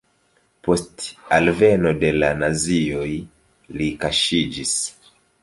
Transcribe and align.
Post 0.67 1.03
alveno 1.37 1.91
de 2.05 2.09
la 2.23 2.31
nazioj 2.45 3.07
li 3.79 3.91
kaŝiĝis. 4.07 4.75